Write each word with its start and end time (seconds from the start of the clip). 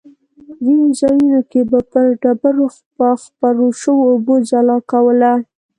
ځینې 0.63 0.89
ځایونو 0.99 1.41
کې 1.51 1.61
به 1.69 1.79
پر 1.91 2.05
ډبرو 2.21 2.65
خپرو 3.25 3.67
شوو 3.81 4.03
اوبو 4.11 4.33
ځلا 4.49 4.77
کوله. 4.91 5.31